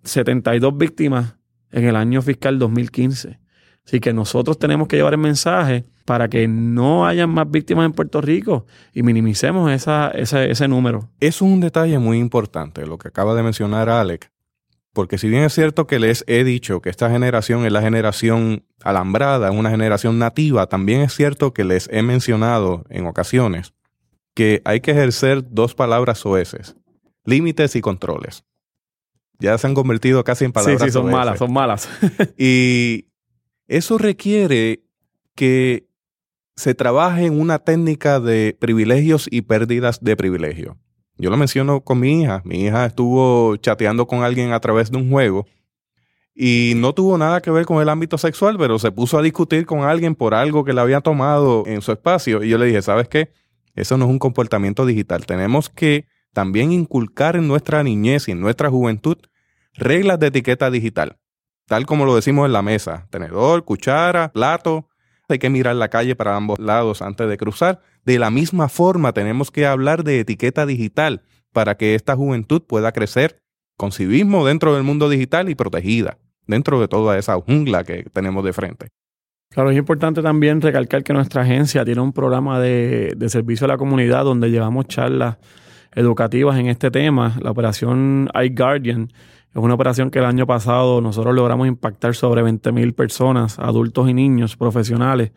[0.04, 1.38] 72 víctimas
[1.72, 3.40] en el año fiscal 2015.
[3.86, 7.94] Así que nosotros tenemos que llevar el mensaje para que no haya más víctimas en
[7.94, 11.08] Puerto Rico y minimicemos esa, ese número.
[11.22, 14.30] Es un detalle muy importante lo que acaba de mencionar Alex,
[14.93, 18.65] porque si bien es cierto que les he dicho que esta generación es la generación
[18.84, 23.73] alambrada, una generación nativa, también es cierto que les he mencionado en ocasiones
[24.34, 26.75] que hay que ejercer dos palabras oeces,
[27.25, 28.43] límites y controles.
[29.39, 30.82] Ya se han convertido casi en palabras.
[30.82, 31.89] Sí, sí, son malas, son malas.
[32.38, 33.08] y
[33.67, 34.84] eso requiere
[35.36, 35.88] que
[36.56, 40.77] se trabaje en una técnica de privilegios y pérdidas de privilegio.
[41.17, 42.41] Yo lo menciono con mi hija.
[42.45, 45.45] Mi hija estuvo chateando con alguien a través de un juego
[46.34, 49.65] y no tuvo nada que ver con el ámbito sexual, pero se puso a discutir
[49.65, 52.43] con alguien por algo que le había tomado en su espacio.
[52.43, 53.32] Y yo le dije, ¿sabes qué?
[53.76, 55.26] Eso no es un comportamiento digital.
[55.26, 59.17] Tenemos que también inculcar en nuestra niñez y en nuestra juventud
[59.74, 61.17] reglas de etiqueta digital,
[61.67, 64.88] tal como lo decimos en la mesa, tenedor, cuchara, plato.
[65.30, 67.82] Hay que mirar la calle para ambos lados antes de cruzar.
[68.06, 71.22] De la misma forma tenemos que hablar de etiqueta digital
[71.54, 73.40] para que esta juventud pueda crecer
[73.78, 78.44] con civismo dentro del mundo digital y protegida dentro de toda esa jungla que tenemos
[78.44, 78.88] de frente.
[79.50, 83.78] Claro, es importante también recalcar que nuestra agencia tiene un programa de, servicio a la
[83.78, 85.38] comunidad donde llevamos charlas
[85.94, 87.36] educativas en este tema.
[87.42, 89.12] La operación iGuardian
[89.54, 94.14] es una operación que el año pasado nosotros logramos impactar sobre 20.000 personas, adultos y
[94.14, 95.32] niños profesionales,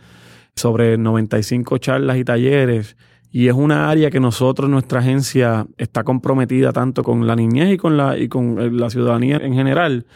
[0.57, 2.97] sobre 95 charlas y talleres.
[3.31, 7.77] Y es una área que nosotros, nuestra agencia, está comprometida tanto con la niñez y
[7.77, 10.07] con la, y con la ciudadanía en general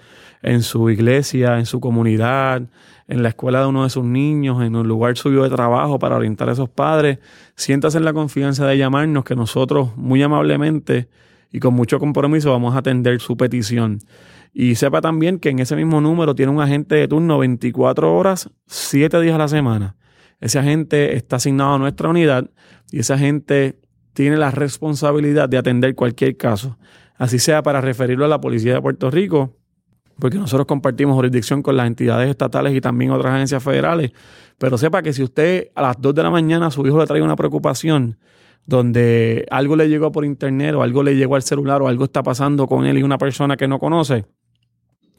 [0.42, 2.62] en su iglesia, en su comunidad,
[3.08, 6.16] en la escuela de uno de sus niños, en un lugar suyo de trabajo para
[6.16, 7.18] orientar a esos padres,
[7.54, 11.08] siéntase en la confianza de llamarnos que nosotros muy amablemente
[11.50, 14.00] y con mucho compromiso vamos a atender su petición.
[14.52, 18.50] Y sepa también que en ese mismo número tiene un agente de turno 24 horas,
[18.66, 19.96] 7 días a la semana.
[20.42, 22.50] Ese agente está asignado a nuestra unidad
[22.90, 23.80] y ese agente
[24.12, 26.76] tiene la responsabilidad de atender cualquier caso,
[27.16, 29.56] así sea para referirlo a la Policía de Puerto Rico
[30.18, 34.12] porque nosotros compartimos jurisdicción con las entidades estatales y también otras agencias federales.
[34.58, 37.06] Pero sepa que si usted a las 2 de la mañana a su hijo le
[37.06, 38.18] trae una preocupación
[38.64, 42.22] donde algo le llegó por internet o algo le llegó al celular o algo está
[42.22, 44.26] pasando con él y una persona que no conoce,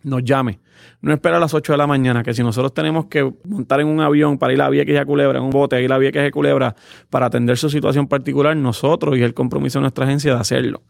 [0.03, 0.59] nos llame.
[1.01, 3.87] No espera a las 8 de la mañana, que si nosotros tenemos que montar en
[3.87, 5.91] un avión para ir a la vía que es Culebra, en un bote, a ir
[5.91, 6.75] a la vía que es Culebra,
[7.09, 10.81] para atender su situación particular, nosotros y el compromiso de nuestra agencia de hacerlo.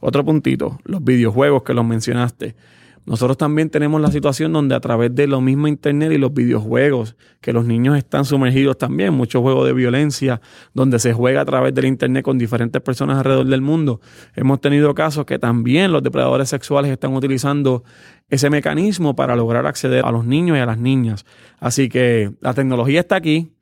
[0.00, 2.54] Otro puntito, los videojuegos que los mencionaste.
[3.04, 7.16] Nosotros también tenemos la situación donde a través de lo mismo Internet y los videojuegos,
[7.40, 10.40] que los niños están sumergidos también, muchos juegos de violencia,
[10.72, 14.00] donde se juega a través del Internet con diferentes personas alrededor del mundo.
[14.36, 17.82] Hemos tenido casos que también los depredadores sexuales están utilizando
[18.28, 21.26] ese mecanismo para lograr acceder a los niños y a las niñas.
[21.58, 23.52] Así que la tecnología está aquí,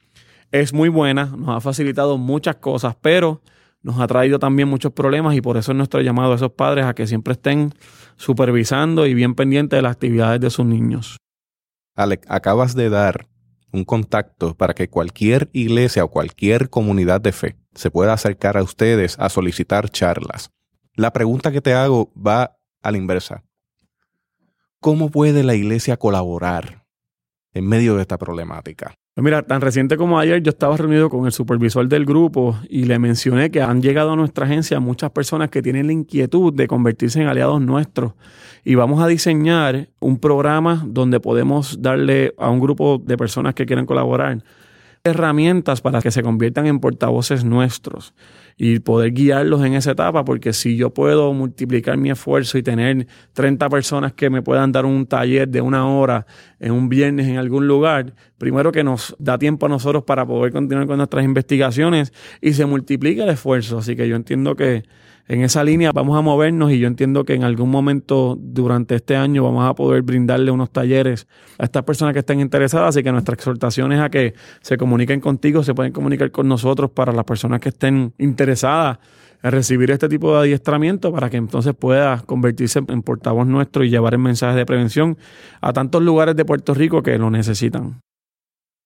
[0.53, 3.41] es muy buena, nos ha facilitado muchas cosas, pero
[3.83, 6.85] nos ha traído también muchos problemas y por eso es nuestro llamado a esos padres
[6.85, 7.73] a que siempre estén
[8.17, 11.17] supervisando y bien pendientes de las actividades de sus niños.
[11.97, 13.29] Alec, acabas de dar
[13.73, 18.63] un contacto para que cualquier iglesia o cualquier comunidad de fe se pueda acercar a
[18.63, 20.51] ustedes a solicitar charlas.
[20.95, 23.45] La pregunta que te hago va a la inversa.
[24.81, 26.87] ¿Cómo puede la iglesia colaborar
[27.53, 28.95] en medio de esta problemática?
[29.21, 32.85] Pues mira, tan reciente como ayer yo estaba reunido con el supervisor del grupo y
[32.85, 36.67] le mencioné que han llegado a nuestra agencia muchas personas que tienen la inquietud de
[36.67, 38.15] convertirse en aliados nuestros.
[38.65, 43.67] Y vamos a diseñar un programa donde podemos darle a un grupo de personas que
[43.67, 44.43] quieren colaborar
[45.05, 48.15] herramientas para que se conviertan en portavoces nuestros
[48.57, 53.07] y poder guiarlos en esa etapa, porque si yo puedo multiplicar mi esfuerzo y tener
[53.33, 56.27] 30 personas que me puedan dar un taller de una hora
[56.59, 60.53] en un viernes en algún lugar, primero que nos da tiempo a nosotros para poder
[60.53, 63.79] continuar con nuestras investigaciones y se multiplica el esfuerzo.
[63.79, 64.85] Así que yo entiendo que
[65.29, 69.17] en esa línea vamos a movernos y yo entiendo que en algún momento durante este
[69.17, 71.27] año vamos a poder brindarle unos talleres
[71.59, 72.91] a estas personas que estén interesadas.
[72.91, 76.91] Así que nuestra exhortación es a que se comuniquen contigo, se pueden comunicar con nosotros
[76.91, 78.99] para las personas que estén interesadas
[79.43, 83.91] en recibir este tipo de adiestramiento para que entonces pueda convertirse en portavoz nuestro y
[83.91, 85.17] llevar el mensaje de prevención
[85.61, 88.01] a tantos lugares de Puerto Rico que lo necesitan.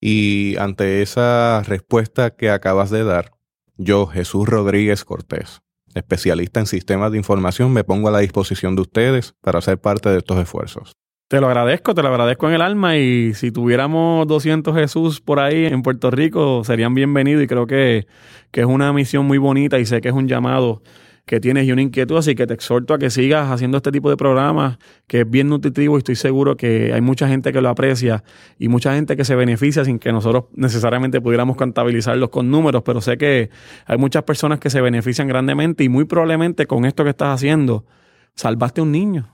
[0.00, 3.32] Y ante esa respuesta que acabas de dar,
[3.76, 5.62] yo, Jesús Rodríguez Cortés,
[5.94, 10.08] especialista en sistemas de información, me pongo a la disposición de ustedes para ser parte
[10.10, 10.92] de estos esfuerzos.
[11.28, 15.40] Te lo agradezco, te lo agradezco en el alma y si tuviéramos 200 Jesús por
[15.40, 18.06] ahí en Puerto Rico serían bienvenidos y creo que,
[18.50, 20.82] que es una misión muy bonita y sé que es un llamado
[21.26, 24.10] que tienes y una inquietud, así que te exhorto a que sigas haciendo este tipo
[24.10, 27.70] de programas, que es bien nutritivo y estoy seguro que hay mucha gente que lo
[27.70, 28.24] aprecia
[28.58, 33.00] y mucha gente que se beneficia sin que nosotros necesariamente pudiéramos contabilizarlos con números, pero
[33.00, 33.50] sé que
[33.86, 37.86] hay muchas personas que se benefician grandemente y muy probablemente con esto que estás haciendo
[38.34, 39.28] salvaste a un niño.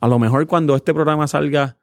[0.00, 1.76] A lo mejor cuando este programa salga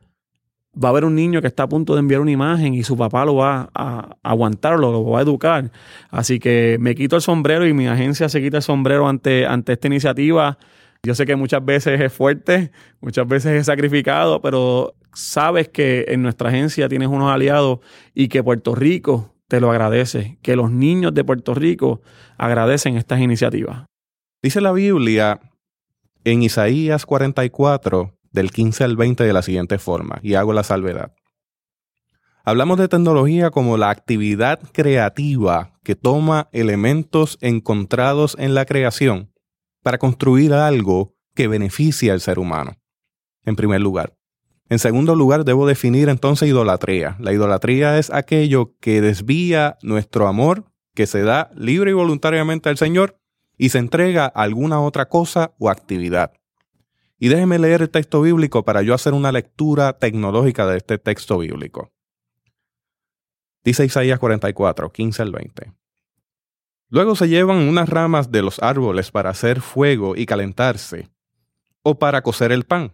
[0.82, 2.98] va a haber un niño que está a punto de enviar una imagen y su
[2.98, 5.72] papá lo va a, aguantar, lo, va a educar.
[6.10, 9.74] Así que me quito el sombrero y mi agencia se quita el sombrero ante, ante
[9.74, 10.58] esta iniciativa
[11.04, 16.22] Yo sé que muchas veces es fuerte, muchas veces es sacrificado, pero sabes que en
[16.22, 17.80] nuestra agencia tienes unos aliados
[18.14, 22.02] y que Puerto Rico te lo agradece, que los niños de Puerto Rico
[22.38, 23.86] agradecen estas iniciativas.
[24.44, 25.40] Dice la Biblia
[26.24, 31.16] en Isaías 44, del 15 al 20 de la siguiente forma, y hago la salvedad.
[32.44, 39.32] Hablamos de tecnología como la actividad creativa que toma elementos encontrados en la creación
[39.82, 42.74] para construir algo que beneficie al ser humano,
[43.46, 44.16] en primer lugar.
[44.68, 47.16] En segundo lugar, debo definir entonces idolatría.
[47.20, 52.78] La idolatría es aquello que desvía nuestro amor, que se da libre y voluntariamente al
[52.78, 53.18] Señor
[53.58, 56.34] y se entrega a alguna otra cosa o actividad.
[57.18, 61.38] Y déjeme leer el texto bíblico para yo hacer una lectura tecnológica de este texto
[61.38, 61.92] bíblico.
[63.64, 65.74] Dice Isaías 44, 15 al 20.
[66.90, 71.10] Luego se llevan unas ramas de los árboles para hacer fuego y calentarse,
[71.82, 72.94] o para cocer el pan.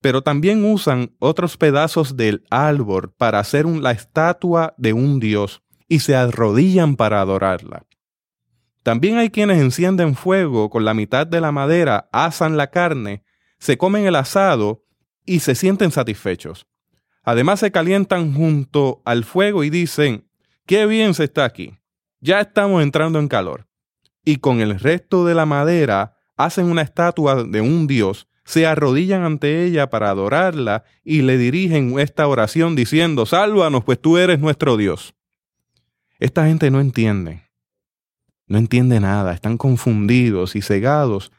[0.00, 6.00] Pero también usan otros pedazos del árbol para hacer la estatua de un dios y
[6.00, 7.84] se arrodillan para adorarla.
[8.82, 13.24] También hay quienes encienden fuego con la mitad de la madera, asan la carne,
[13.58, 14.84] se comen el asado
[15.24, 16.66] y se sienten satisfechos.
[17.22, 20.26] Además se calientan junto al fuego y dicen,
[20.64, 21.74] qué bien se está aquí,
[22.20, 23.66] ya estamos entrando en calor.
[24.24, 29.24] Y con el resto de la madera hacen una estatua de un dios, se arrodillan
[29.24, 34.78] ante ella para adorarla y le dirigen esta oración diciendo, sálvanos, pues tú eres nuestro
[34.78, 35.14] Dios.
[36.18, 37.42] Esta gente no entiende,
[38.46, 41.30] no entiende nada, están confundidos y cegados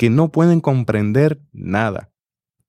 [0.00, 2.10] que no pueden comprender nada.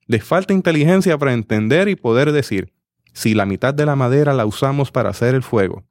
[0.06, 2.74] Les falta inteligencia para entender y poder decir,
[3.13, 5.86] si la mitad de la madera la usamos para hacer el fuego,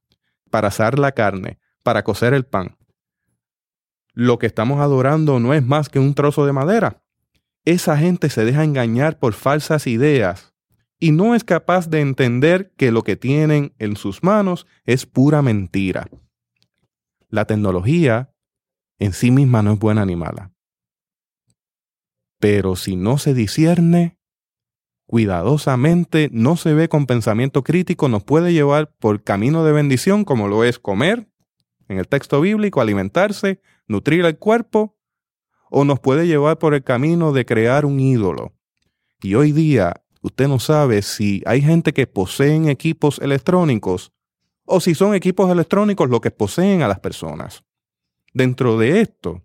[0.50, 2.76] para asar la carne, para cocer el pan,
[4.12, 7.02] lo que estamos adorando no es más que un trozo de madera.
[7.64, 10.52] Esa gente se deja engañar por falsas ideas
[10.98, 15.40] y no es capaz de entender que lo que tienen en sus manos es pura
[15.40, 16.06] mentira.
[17.30, 18.30] La tecnología
[18.98, 20.52] en sí misma no es buena ni mala.
[22.40, 24.18] Pero si no se discierne,
[25.06, 30.48] cuidadosamente, no se ve con pensamiento crítico, nos puede llevar por camino de bendición, como
[30.48, 31.28] lo es comer,
[31.88, 34.96] en el texto bíblico, alimentarse, nutrir el cuerpo,
[35.70, 38.54] o nos puede llevar por el camino de crear un ídolo.
[39.22, 44.12] Y hoy día, usted no sabe si hay gente que poseen equipos electrónicos
[44.64, 47.64] o si son equipos electrónicos los que poseen a las personas.
[48.32, 49.42] Dentro de esto,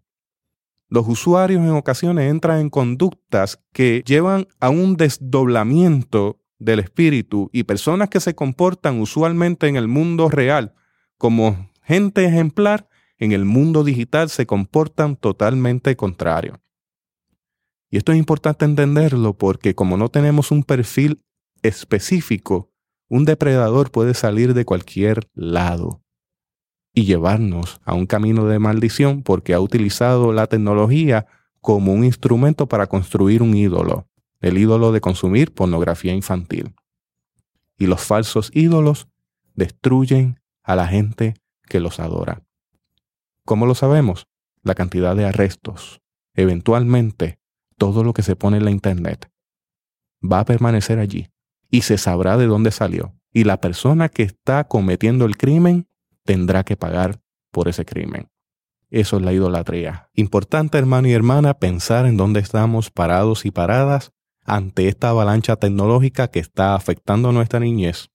[0.96, 7.64] los usuarios en ocasiones entran en conductas que llevan a un desdoblamiento del espíritu y
[7.64, 10.74] personas que se comportan usualmente en el mundo real
[11.18, 16.62] como gente ejemplar, en el mundo digital se comportan totalmente contrario.
[17.90, 21.26] Y esto es importante entenderlo porque como no tenemos un perfil
[21.62, 22.72] específico,
[23.10, 26.05] un depredador puede salir de cualquier lado
[26.96, 31.28] y llevarnos a un camino de maldición porque ha utilizado la tecnología
[31.60, 34.08] como un instrumento para construir un ídolo,
[34.40, 36.74] el ídolo de consumir pornografía infantil.
[37.78, 39.10] Y los falsos ídolos
[39.56, 41.34] destruyen a la gente
[41.68, 42.44] que los adora.
[43.44, 44.28] ¿Cómo lo sabemos?
[44.64, 46.02] La cantidad de arrestos.
[46.34, 47.40] Eventualmente,
[47.78, 49.30] todo lo que se pone en la Internet
[50.24, 51.28] va a permanecer allí
[51.70, 53.14] y se sabrá de dónde salió.
[53.34, 55.88] Y la persona que está cometiendo el crimen
[56.26, 58.30] tendrá que pagar por ese crimen.
[58.90, 60.10] Eso es la idolatría.
[60.14, 64.12] Importante, hermano y hermana, pensar en dónde estamos parados y paradas
[64.44, 68.10] ante esta avalancha tecnológica que está afectando a nuestra niñez,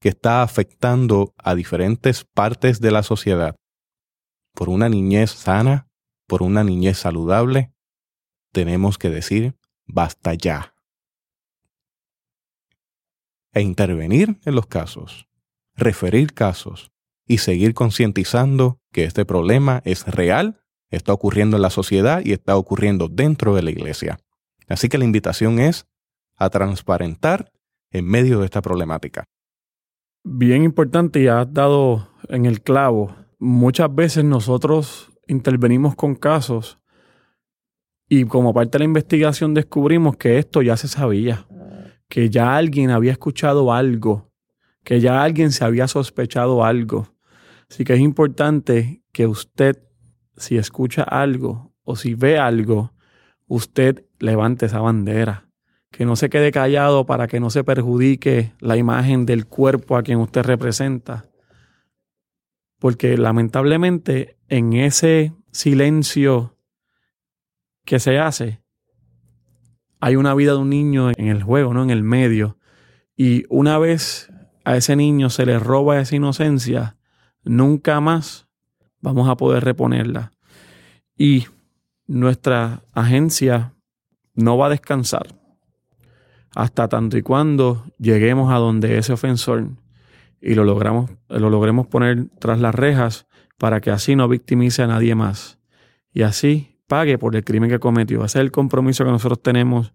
[0.00, 3.56] que está afectando a diferentes partes de la sociedad.
[4.54, 5.88] Por una niñez sana,
[6.26, 7.72] por una niñez saludable,
[8.52, 10.74] tenemos que decir, basta ya.
[13.52, 15.28] E intervenir en los casos,
[15.74, 16.92] referir casos,
[17.28, 20.60] y seguir concientizando que este problema es real,
[20.90, 24.18] está ocurriendo en la sociedad y está ocurriendo dentro de la iglesia.
[24.66, 25.86] Así que la invitación es
[26.36, 27.52] a transparentar
[27.90, 29.24] en medio de esta problemática.
[30.24, 33.14] Bien importante y has dado en el clavo.
[33.38, 36.78] Muchas veces nosotros intervenimos con casos
[38.08, 41.46] y como parte de la investigación descubrimos que esto ya se sabía,
[42.08, 44.30] que ya alguien había escuchado algo,
[44.82, 47.08] que ya alguien se había sospechado algo.
[47.70, 49.82] Así que es importante que usted,
[50.36, 52.92] si escucha algo o si ve algo,
[53.46, 55.48] usted levante esa bandera.
[55.90, 60.02] Que no se quede callado para que no se perjudique la imagen del cuerpo a
[60.02, 61.30] quien usted representa.
[62.78, 66.56] Porque lamentablemente en ese silencio
[67.84, 68.60] que se hace,
[70.00, 71.82] hay una vida de un niño en el juego, ¿no?
[71.82, 72.58] En el medio.
[73.16, 74.30] Y una vez
[74.64, 76.97] a ese niño se le roba esa inocencia,
[77.44, 78.48] nunca más
[79.00, 80.32] vamos a poder reponerla.
[81.16, 81.46] Y
[82.06, 83.74] nuestra agencia
[84.34, 85.34] no va a descansar
[86.54, 89.68] hasta tanto y cuando lleguemos a donde ese ofensor
[90.40, 93.26] y lo logramos, lo logremos poner tras las rejas
[93.58, 95.58] para que así no victimice a nadie más
[96.12, 98.24] y así pague por el crimen que cometió.
[98.24, 99.92] Ese es el compromiso que nosotros tenemos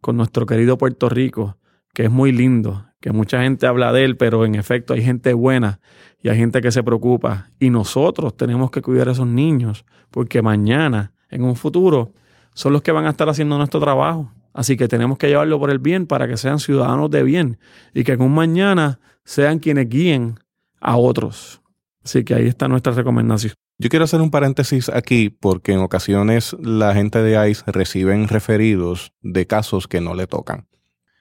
[0.00, 1.56] con nuestro querido Puerto Rico,
[1.94, 5.34] que es muy lindo, que mucha gente habla de él, pero en efecto hay gente
[5.34, 5.80] buena
[6.22, 7.50] y hay gente que se preocupa.
[7.58, 12.12] Y nosotros tenemos que cuidar a esos niños, porque mañana, en un futuro,
[12.54, 14.30] son los que van a estar haciendo nuestro trabajo.
[14.54, 17.58] Así que tenemos que llevarlo por el bien para que sean ciudadanos de bien
[17.92, 20.38] y que en un mañana sean quienes guíen
[20.80, 21.60] a otros.
[22.04, 23.54] Así que ahí está nuestra recomendación.
[23.78, 29.12] Yo quiero hacer un paréntesis aquí porque en ocasiones la gente de ICE reciben referidos
[29.22, 30.68] de casos que no le tocan.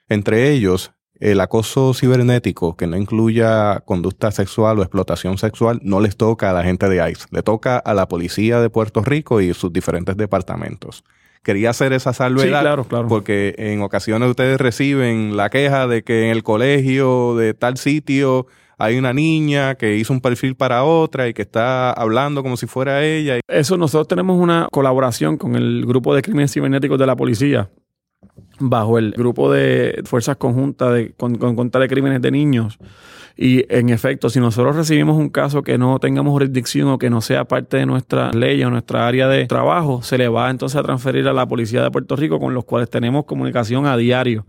[0.10, 0.92] Entre ellos,
[1.22, 6.54] el acoso cibernético que no incluya conducta sexual o explotación sexual no les toca a
[6.54, 10.18] la gente de ICE, le toca a la policía de Puerto Rico y sus diferentes
[10.18, 11.04] departamentos.
[11.44, 13.08] Quería hacer esa salvedad claro, claro.
[13.08, 18.48] porque en ocasiones ustedes reciben la queja de que en el colegio de tal sitio
[18.80, 22.66] hay una niña que hizo un perfil para otra y que está hablando como si
[22.66, 23.40] fuera ella.
[23.48, 27.70] Eso nosotros tenemos una colaboración con el grupo de crímenes cibernéticos de la policía
[28.62, 32.78] bajo el grupo de fuerzas conjuntas de, con, contra de crímenes de niños.
[33.38, 37.22] Y en efecto, si nosotros recibimos un caso que no tengamos jurisdicción o que no
[37.22, 40.84] sea parte de nuestra ley o nuestra área de trabajo, se le va entonces a
[40.84, 44.46] transferir a la Policía de Puerto Rico con los cuales tenemos comunicación a diario.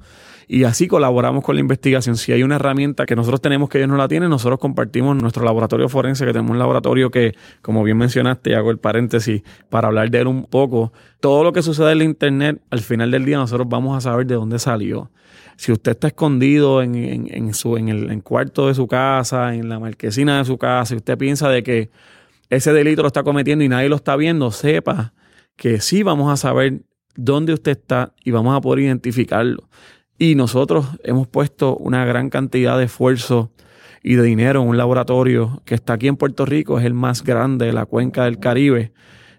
[0.49, 2.17] Y así colaboramos con la investigación.
[2.17, 5.45] Si hay una herramienta que nosotros tenemos que ellos no la tienen, nosotros compartimos nuestro
[5.45, 10.11] laboratorio forense, que tenemos un laboratorio que, como bien mencionaste, hago el paréntesis para hablar
[10.11, 10.93] de él un poco.
[11.21, 14.27] Todo lo que sucede en la Internet, al final del día nosotros vamos a saber
[14.27, 15.11] de dónde salió.
[15.57, 19.79] Si usted está escondido en, en, su, en el cuarto de su casa, en la
[19.79, 21.91] marquesina de su casa, y usted piensa de que
[22.49, 25.15] ese delito lo está cometiendo y nadie lo está viendo, sepa
[25.57, 26.83] que sí vamos a saber
[27.15, 29.69] dónde usted está y vamos a poder identificarlo.
[30.23, 33.51] Y nosotros hemos puesto una gran cantidad de esfuerzo
[34.05, 37.25] y de dinero en un laboratorio que está aquí en Puerto Rico, es el más
[37.25, 38.93] grande de la cuenca del Caribe,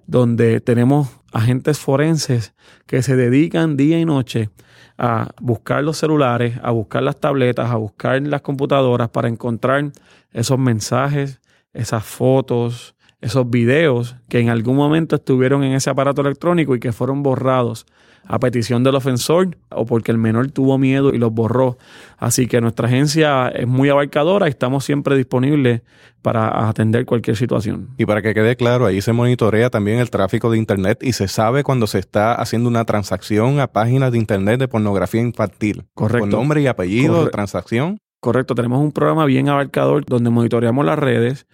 [0.07, 2.53] donde tenemos agentes forenses
[2.85, 4.49] que se dedican día y noche
[4.97, 9.89] a buscar los celulares, a buscar las tabletas, a buscar las computadoras para encontrar
[10.33, 11.39] esos mensajes,
[11.71, 16.91] esas fotos, esos videos que en algún momento estuvieron en ese aparato electrónico y que
[16.91, 17.85] fueron borrados
[18.25, 21.77] a petición del ofensor o porque el menor tuvo miedo y los borró.
[22.17, 25.81] Así que nuestra agencia es muy abarcadora y estamos siempre disponibles
[26.21, 27.89] para atender cualquier situación.
[27.97, 31.27] Y para que quede claro, ahí se monitorea también el tráfico de Internet y se
[31.27, 35.83] sabe cuando se está haciendo una transacción a páginas de Internet de pornografía infantil.
[35.93, 36.21] Correcto.
[36.21, 37.97] Con nombre y apellido, de transacción.
[38.21, 41.45] Correcto, tenemos un programa bien abarcador donde monitoreamos las redes,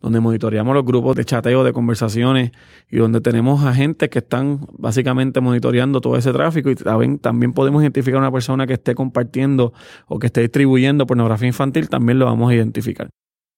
[0.00, 2.52] donde monitoreamos los grupos de chateo, de conversaciones
[2.90, 7.82] y donde tenemos agentes que están básicamente monitoreando todo ese tráfico y también, también podemos
[7.82, 9.72] identificar a una persona que esté compartiendo
[10.06, 13.08] o que esté distribuyendo pornografía infantil, también lo vamos a identificar.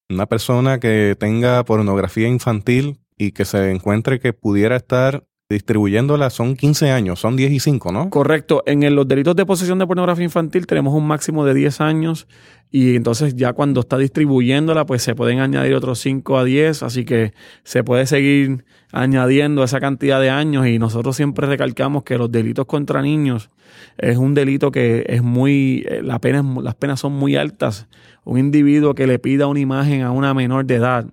[0.08, 6.56] Una persona que tenga pornografía infantil y que se encuentre que pudiera estar distribuyéndola son
[6.56, 8.08] 15 años, son 10 y 5, ¿no?
[8.10, 8.62] Correcto.
[8.66, 12.28] En los delitos de posesión de pornografía infantil tenemos un máximo de 10 años
[12.70, 17.04] y entonces ya cuando está distribuyéndola pues se pueden añadir otros 5 a 10, así
[17.04, 17.34] que
[17.64, 22.66] se puede seguir añadiendo esa cantidad de años y nosotros siempre recalcamos que los delitos
[22.66, 23.50] contra niños
[23.98, 26.20] es un delito que es muy, eh, la
[26.62, 27.86] las penas son muy altas.
[28.24, 31.06] Un individuo que le pida una imagen a una menor de edad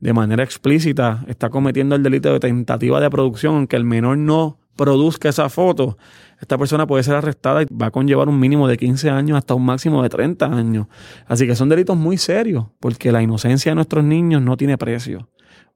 [0.00, 4.58] de manera explícita está cometiendo el delito de tentativa de producción, aunque el menor no
[4.76, 5.98] produzca esa foto,
[6.40, 9.54] esta persona puede ser arrestada y va a conllevar un mínimo de 15 años hasta
[9.54, 10.86] un máximo de 30 años.
[11.26, 15.28] Así que son delitos muy serios, porque la inocencia de nuestros niños no tiene precio.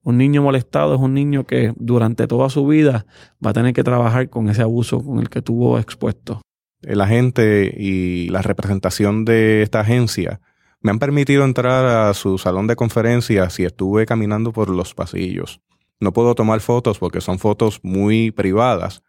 [0.03, 3.05] Un niño molestado es un niño que durante toda su vida
[3.45, 6.41] va a tener que trabajar con ese abuso con el que tuvo expuesto.
[6.81, 10.41] El agente y la representación de esta agencia
[10.85, 15.63] me han permitido entrar a su salón de conferencias y estuve caminando por los pasillos.
[15.99, 19.03] No puedo tomar fotos porque son fotos muy privadas,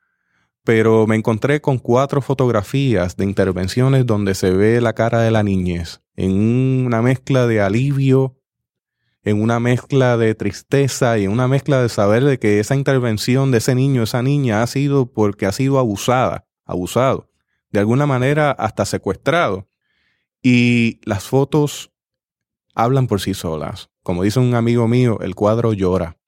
[0.64, 5.44] pero me encontré con cuatro fotografías de intervenciones donde se ve la cara de la
[5.44, 8.40] niñez, en una mezcla de alivio,
[9.24, 13.52] en una mezcla de tristeza y en una mezcla de saber de que esa intervención
[13.52, 17.30] de ese niño, esa niña ha sido porque ha sido abusada, abusado,
[17.70, 19.68] de alguna manera hasta secuestrado.
[20.48, 21.92] Y las fotos
[22.76, 23.90] hablan por sí solas.
[24.04, 26.20] Como dice un amigo mío, el cuadro llora.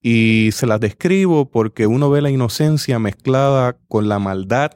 [0.00, 4.70] Y se las describo porque uno ve la inocencia mezclada con la maldad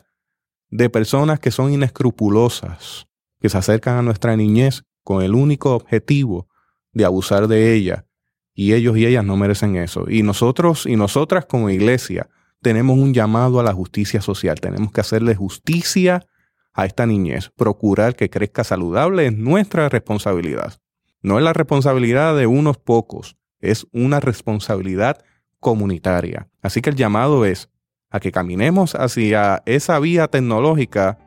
[0.68, 3.06] de personas que son inescrupulosas,
[3.40, 6.50] que se acercan a nuestra niñez con el único objetivo
[6.92, 8.04] de abusar de ella.
[8.52, 10.10] Y ellos y ellas no merecen eso.
[10.10, 12.28] Y nosotros y nosotras como iglesia
[12.60, 14.60] tenemos un llamado a la justicia social.
[14.60, 16.26] Tenemos que hacerle justicia
[16.72, 17.50] a esta niñez.
[17.56, 20.80] Procurar que crezca saludable es nuestra responsabilidad.
[21.22, 25.22] No es la responsabilidad de unos pocos, es una responsabilidad
[25.58, 26.48] comunitaria.
[26.62, 27.68] Así que el llamado es
[28.10, 31.18] a que caminemos hacia esa vía tecnológica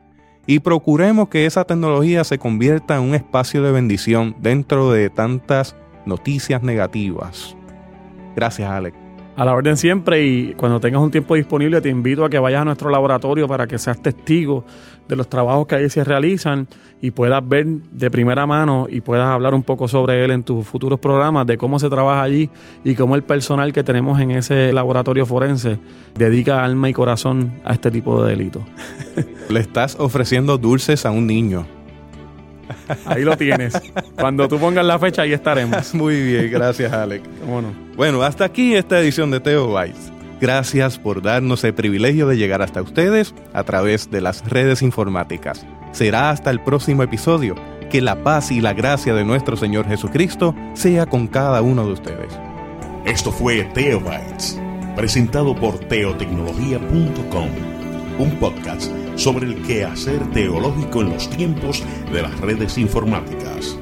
[0.46, 5.76] y procuremos que esa tecnología se convierta en un espacio de bendición dentro de tantas
[6.04, 7.56] noticias negativas.
[8.36, 9.04] Gracias, Alex.
[9.36, 12.62] A la orden siempre y cuando tengas un tiempo disponible te invito a que vayas
[12.62, 14.64] a nuestro laboratorio para que seas testigo
[15.08, 16.66] de los trabajos que ahí se realizan
[17.00, 20.66] y puedas ver de primera mano y puedas hablar un poco sobre él en tus
[20.66, 22.50] futuros programas, de cómo se trabaja allí
[22.82, 25.78] y cómo el personal que tenemos en ese laboratorio forense
[26.14, 28.62] dedica alma y corazón a este tipo de delitos.
[29.48, 31.66] Le estás ofreciendo dulces a un niño.
[33.04, 33.74] Ahí lo tienes.
[34.18, 35.94] Cuando tú pongas la fecha, ahí estaremos.
[35.94, 37.22] Muy bien, gracias, Alex.
[37.46, 40.13] Bueno, Bueno, hasta aquí esta edición de Teo Bites.
[40.40, 45.64] Gracias por darnos el privilegio de llegar hasta ustedes a través de las redes informáticas.
[45.92, 47.54] Será hasta el próximo episodio.
[47.90, 51.92] Que la paz y la gracia de nuestro Señor Jesucristo sea con cada uno de
[51.92, 52.32] ustedes.
[53.04, 54.60] Esto fue Teobytes,
[54.96, 57.48] presentado por teotecnología.com,
[58.18, 63.78] un podcast sobre el quehacer teológico en los tiempos de las redes informáticas.